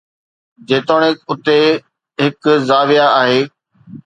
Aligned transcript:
جيتوڻيڪ 0.69 1.17
اتي 1.31 1.59
هڪ 2.23 2.43
زاويه 2.67 3.05
آهي. 3.21 3.39